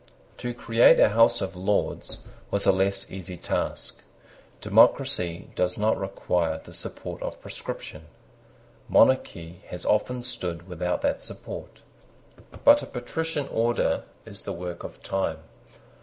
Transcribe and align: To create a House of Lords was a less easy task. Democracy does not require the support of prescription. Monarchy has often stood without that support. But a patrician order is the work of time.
To 0.37 0.51
create 0.55 0.99
a 0.99 1.09
House 1.09 1.41
of 1.41 1.55
Lords 1.55 2.23
was 2.49 2.65
a 2.65 2.71
less 2.71 3.11
easy 3.11 3.37
task. 3.37 4.01
Democracy 4.59 5.51
does 5.55 5.77
not 5.77 5.95
require 5.95 6.57
the 6.57 6.73
support 6.73 7.21
of 7.21 7.39
prescription. 7.39 8.07
Monarchy 8.89 9.61
has 9.67 9.85
often 9.85 10.23
stood 10.23 10.67
without 10.67 11.03
that 11.03 11.21
support. 11.21 11.81
But 12.63 12.81
a 12.81 12.87
patrician 12.87 13.47
order 13.49 14.01
is 14.25 14.43
the 14.43 14.53
work 14.53 14.83
of 14.83 15.03
time. 15.03 15.37